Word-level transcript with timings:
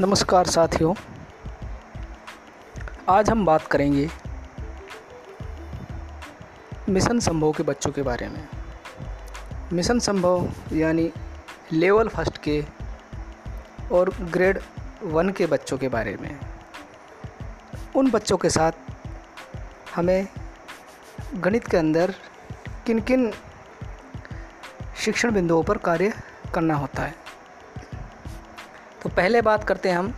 नमस्कार 0.00 0.46
साथियों। 0.46 0.94
आज 3.08 3.30
हम 3.30 3.44
बात 3.44 3.66
करेंगे 3.66 4.08
मिशन 6.88 7.18
संभव 7.18 7.52
के 7.52 7.62
बच्चों 7.62 7.90
के 7.92 8.02
बारे 8.02 8.28
में। 8.28 8.48
मिशन 9.72 9.98
संभव 9.98 10.48
यानी 10.72 11.12
लेवल 11.72 12.08
फ़र्स्ट 12.08 12.38
के 12.38 12.64
और 13.92 14.10
ग्रेड 14.32 14.60
वन 15.02 15.30
के 15.30 15.46
बच्चों 15.46 15.78
के 15.78 15.88
बारे 15.88 16.16
में। 16.20 16.40
उन 17.96 18.10
बच्चों 18.10 18.36
के 18.36 18.50
साथ 18.50 18.72
हमें 19.94 20.28
गणित 21.34 21.68
के 21.68 21.76
अंदर 21.76 22.14
किन 22.86 23.00
किन 23.00 23.32
शिक्षण 24.96 25.30
बिंदुओं 25.30 25.62
पर 25.62 25.78
कार्य 25.78 26.12
करना 26.54 26.74
होता 26.74 27.02
है। 27.02 27.21
तो 29.02 29.08
पहले 29.08 29.42
बात 29.42 29.64
करते 29.64 29.88
हैं 29.88 29.98
हम 29.98 30.14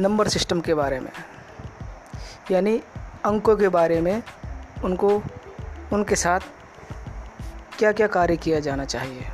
नंबर 0.00 0.28
सिस्टम 0.28 0.60
के 0.60 0.74
बारे 0.74 1.00
में। 1.00 1.10
यानी 2.50 2.82
अंकों 3.24 3.56
के 3.56 3.68
बारे 3.68 4.00
में 4.00 4.22
उनको, 4.84 5.22
उनके 5.92 6.16
साथ 6.16 6.40
क्या 7.78 7.92
क्या 7.92 8.06
कार्य 8.06 8.36
किया 8.36 8.60
जाना 8.60 8.84
चाहिए। 8.84 9.26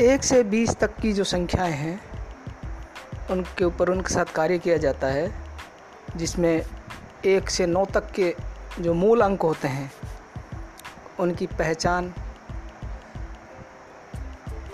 एक 0.00 0.24
से 0.24 0.42
बीस 0.42 0.76
तक 0.76 0.96
की 0.96 1.12
जो 1.12 1.24
संख्याएँ 1.24 1.72
हैं, 1.72 2.00
उनके 3.30 3.64
ऊपर 3.64 3.88
उनके 3.88 4.14
साथ 4.14 4.24
कार्य 4.24 4.58
किया 4.58 4.76
जाता 4.76 5.06
है, 5.06 5.32
जिसमें 6.16 6.62
एक 7.24 7.50
से 7.50 7.66
नौ 7.66 7.84
तक 7.84 8.10
के 8.10 8.36
जो 8.80 8.94
मूल 8.94 9.20
अंक 9.20 9.42
होते 9.42 9.68
हैं, 9.68 9.92
उनकी 11.20 11.46
पहचान, 11.46 12.14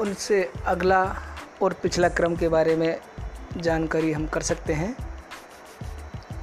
उनसे 0.01 0.53
अगला 0.67 1.17
और 1.63 1.73
पिछला 1.73 2.09
क्रम 2.09 2.37
के 2.37 2.49
बारे 2.49 2.77
में 2.77 3.01
जानकारी 3.57 4.13
हम 4.13 4.27
कर 4.27 4.41
सकते 4.41 4.73
हैं। 4.73 4.97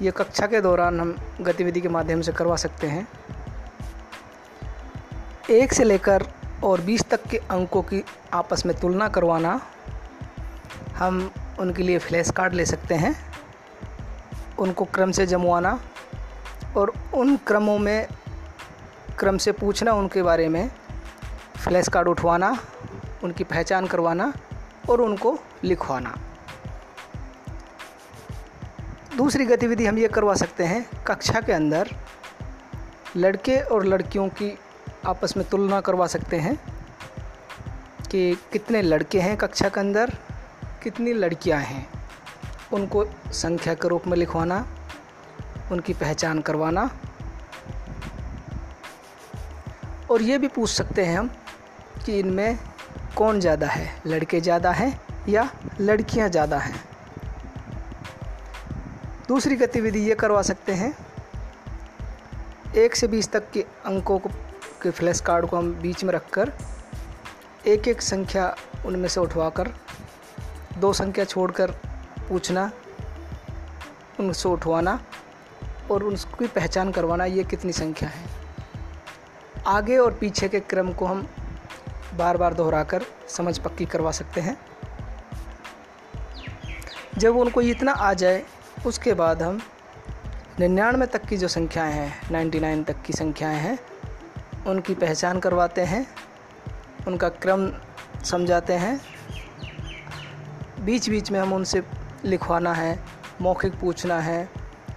ये 0.02 0.12
कक्षा 0.12 0.48
के 0.48 0.62
दौरान 0.62 1.00
हम 1.00 1.16
गतिविधि 1.42 1.82
के 1.82 1.90
माध्यम 1.90 2.22
से 2.22 2.32
करवा 2.32 2.56
सकते 2.56 2.88
हैं। 2.88 3.08
एक 5.50 5.74
से 5.74 5.84
लेकर 5.84 6.28
और 6.64 6.82
बीस 6.82 7.04
तक 7.10 7.24
के 7.24 7.38
अंकों 7.38 7.82
की 7.82 8.04
आपस 8.34 8.66
में 8.66 8.76
तुलना 8.80 9.08
करवाना 9.08 9.62
हम 10.96 11.32
उनके 11.60 11.84
लिए 11.84 12.00
फ्लैश 12.00 12.32
कार्ड 12.32 12.54
ले 12.54 12.66
सकते 12.66 12.96
हैं। 12.96 13.34
उनको 14.60 14.86
क्रम 14.86 15.12
से 15.12 15.26
जमवाना 15.26 15.80
और 16.78 16.94
उन 17.14 17.38
क्रमों 17.38 17.78
में 17.80 18.08
क्रम 19.20 19.38
से 19.38 19.52
पूछना 19.52 19.94
उनके 19.94 20.22
बारे 20.22 20.50
में, 20.50 20.72
फ्लैश 21.64 21.88
कार्ड 21.88 22.08
उठवाना, 22.08 22.58
उनकी 23.24 23.44
पहचान 23.44 23.88
करवाना 23.88 24.34
और 24.90 25.02
उनको 25.02 25.40
लिखवाना। 25.64 26.18
दूसरी 29.18 29.46
गतिविधि 29.46 29.86
हम 29.86 29.98
ये 29.98 30.08
करवा 30.08 30.34
सकते 30.34 30.64
हैं, 30.64 31.04
कक्षा 31.08 31.42
के 31.42 31.54
अंदर 31.54 31.90
लड़के 33.16 33.58
और 33.60 33.86
लड़कियों 33.86 34.28
की 34.28 34.60
आपस 35.06 35.38
में 35.38 35.50
तुलना 35.50 35.82
करवा 35.82 36.08
सकते 36.08 36.38
हैं 36.38 36.56
कि 38.12 38.38
कितने 38.52 38.82
लड़के 38.82 39.20
हैं 39.20 39.38
कक्षा 39.38 39.70
के 39.70 39.80
अंदर, 39.80 40.14
कितनी 40.84 41.14
लड़कियाँ 41.14 41.60
हैं। 41.60 41.90
उनको 42.74 43.06
संख्या 43.32 43.74
के 43.74 43.88
रूप 43.88 44.08
में 44.08 44.18
लिखवाना, 44.18 44.68
उनकी 45.72 45.94
पहचान 45.94 46.42
करवाना। 46.42 46.90
और 50.12 50.22
ये 50.22 50.38
भी 50.38 50.48
पूछ 50.48 50.70
सकते 50.70 51.06
हैं 51.06 51.18
हम 51.20 51.30
कि 52.06 52.20
इनमें 52.20 52.60
कौन 53.16 53.40
ज़्यादा 53.40 53.68
है? 53.68 53.88
लड़के 54.08 54.40
ज़्यादा 54.42 54.72
हैं 54.72 55.00
या 55.30 55.50
लड़कियाँ 55.82 56.30
ज़्यादा 56.30 56.58
हैं? 56.58 56.74
दूसरी 59.28 59.56
गतिविधि 59.56 60.00
ये 60.00 60.16
करवा 60.16 60.42
सकते 60.42 60.74
हैं। 60.74 60.94
एक 62.78 62.96
से 62.96 63.08
बीस 63.08 63.32
तक 63.32 63.50
के 63.52 63.66
अंकों 63.86 64.18
को 64.20 64.30
के 64.84 64.92
फ्लैश 64.92 65.20
कार्ड 65.22 65.46
को 65.46 65.58
हम 65.58 65.74
बीच 65.82 66.04
में 66.04 66.14
रखकर 66.14 66.52
एक 67.68 67.88
एक 67.88 68.02
संख्या 68.02 68.56
उनमें 68.86 69.08
से 69.10 69.20
उठवाकर, 69.20 69.70
दो 70.80 70.92
संख्या 70.94 71.26
छोड़कर 71.26 71.72
पूछना, 72.30 72.72
उनसे 74.20 74.50
उठवाना 74.50 75.00
और 75.92 76.04
उसकी 76.04 76.48
पहचान 76.48 76.92
करवाना 76.92 77.26
ये 77.26 77.44
कितनी 77.44 77.72
संख्या 77.74 78.10
है। 78.10 78.26
आगे 79.68 79.98
और 79.98 80.14
पीछे 80.14 80.48
के 80.50 80.60
क्रम 80.60 80.92
को 80.94 81.06
हम 81.06 81.28
बार 82.18 82.38
बार 82.38 82.54
दोहराकर 82.54 83.04
समझ 83.30 83.60
पक्की 83.60 83.86
करवा 83.86 84.12
सकते 84.12 84.42
हैं। 84.42 84.58
जब 87.18 87.38
उनको 87.38 87.62
इतना 87.62 87.92
आ 87.92 88.14
जाए, 88.14 88.44
उसके 88.86 89.14
बाद 89.14 89.44
हम 89.44 89.62
निन्यानवे 90.60 91.06
तक 91.06 91.22
की 91.22 91.38
जो 91.38 91.48
संख्याएँ 91.48 91.94
हैं 91.94 92.32
नाइन्टी 92.32 92.60
नाइन 92.60 92.84
तक 92.84 93.02
की 93.02 93.14
संख्याएँ 93.14 93.58
हैं, 93.58 93.80
उनकी 94.68 94.94
पहचान 94.96 95.40
करवाते 95.40 95.82
हैं, 95.82 96.08
उनका 97.08 97.30
क्रम 97.30 97.72
समझाते 98.24 98.74
हैं। 98.74 99.02
बीच 100.80 101.10
बीच 101.10 101.32
में 101.32 101.40
हम 101.40 101.54
उनसे 101.54 101.84
लिखवाना 102.26 102.74
है, 102.74 103.00
मौखिक 103.42 103.80
पूछना 103.80 104.20
है 104.20 104.50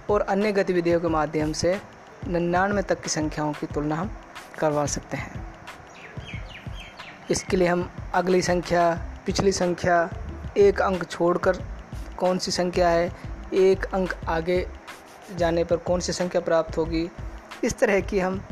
और 0.09 0.21
अन्य 0.21 0.51
गतिविधियों 0.51 0.99
के 0.99 1.07
माध्यम 1.07 1.53
से 1.53 1.81
निन्यानवे 2.27 2.81
तक 2.81 3.01
की 3.01 3.09
संख्याओं 3.09 3.53
की 3.53 3.67
तुलना 3.67 3.95
हम 3.95 4.17
करवा 4.59 4.85
सकते 4.85 5.17
हैं। 5.17 5.56
इसके 7.31 7.57
लिए 7.57 7.67
हम 7.67 7.91
अगली 8.13 8.41
संख्या, 8.41 9.01
पिछली 9.25 9.51
संख्या, 9.51 10.09
एक 10.57 10.81
अंक 10.81 11.03
छोड़कर 11.03 11.63
कौन 12.17 12.37
सी 12.37 12.51
संख्या 12.51 12.89
है, 12.89 13.11
एक 13.53 13.85
अंक 13.85 14.13
आगे 14.27 14.67
जाने 15.35 15.63
पर 15.63 15.77
कौन 15.77 15.99
सी 15.99 16.13
संख्या 16.13 16.41
प्राप्त 16.41 16.77
होगी। 16.77 17.09
इस 17.63 17.79
तरह 17.79 17.99
की 17.99 18.19
हम 18.19 18.43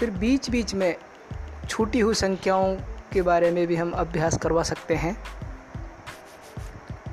फिर 0.00 0.10
बीच 0.10 0.50
बीच 0.50 0.74
में 0.74 0.96
छूटी 1.68 2.00
हुई 2.00 2.14
संख्याओं 2.14 2.76
के 3.12 3.22
बारे 3.22 3.50
में 3.50 3.66
भी 3.66 3.76
हम 3.76 3.90
अभ्यास 3.90 4.38
करवा 4.38 4.62
सकते 4.62 4.94
हैं। 4.94 5.22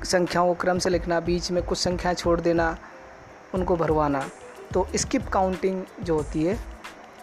संख्याओं 0.04 0.46
को 0.46 0.54
क्रम 0.54 0.78
से 0.78 0.90
लिखना, 0.90 1.20
बीच 1.20 1.50
में 1.50 1.62
कुछ 1.62 1.78
संख्याएँ 1.78 2.16
छोड़ 2.16 2.40
देना, 2.40 2.76
उनको 3.54 3.76
भरवाना। 3.76 4.28
तो 4.74 4.88
स्किप 4.96 5.28
काउंटिंग 5.28 5.84
जो 6.02 6.14
होती 6.14 6.44
है 6.44 6.71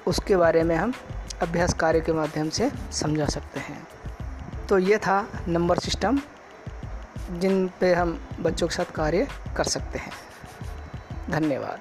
उसके 0.10 0.36
बारे 0.36 0.64
में 0.64 0.76
हम 0.76 0.94
अभ्यास 1.42 1.74
कार्य 1.74 2.02
के 2.02 2.14
माध्यम 2.14 2.50
से 2.50 2.72
समझा 2.92 3.26
सकते 3.26 3.60
हैं। 3.60 3.88
तो 4.70 4.78
ये 4.78 4.98
था 4.98 5.28
नंबर 5.48 5.80
सिस्टम, 5.80 6.20
जिन 7.32 7.70
पे 7.80 7.94
हम 7.94 8.20
बच्चों 8.40 8.68
के 8.68 8.76
साथ 8.76 8.92
कार्य 8.92 9.28
कर 9.58 9.64
सकते 9.64 10.00
हैं। 10.00 10.12
धन्यवाद। 11.30 11.80